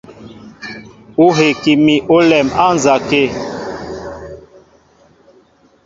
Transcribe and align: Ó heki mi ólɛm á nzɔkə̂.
Ó 1.23 1.25
heki 1.37 1.73
mi 1.85 1.95
ólɛm 2.15 2.47
á 2.63 2.65
nzɔkə̂. 2.75 3.25